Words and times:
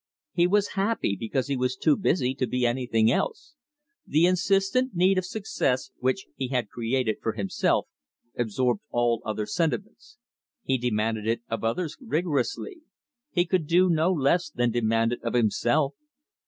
He 0.33 0.47
was 0.47 0.69
happy 0.69 1.15
because 1.15 1.45
he 1.45 1.55
was 1.55 1.75
too 1.75 1.95
busy 1.95 2.33
to 2.33 2.47
be 2.47 2.65
anything 2.65 3.11
else. 3.11 3.53
The 4.07 4.25
insistent 4.25 4.95
need 4.95 5.19
of 5.19 5.25
success 5.27 5.91
which 5.99 6.25
he 6.35 6.47
had 6.47 6.69
created 6.71 7.17
for 7.21 7.33
himself, 7.33 7.87
absorbed 8.35 8.81
all 8.89 9.21
other 9.23 9.45
sentiments. 9.45 10.17
He 10.63 10.79
demanded 10.79 11.27
it 11.27 11.41
of 11.51 11.63
others 11.63 11.97
rigorously. 12.01 12.81
He 13.29 13.45
could 13.45 13.67
do 13.67 13.91
no 13.91 14.11
less 14.11 14.49
than 14.49 14.71
demand 14.71 15.13
it 15.13 15.21
of 15.21 15.35
himself. 15.35 15.93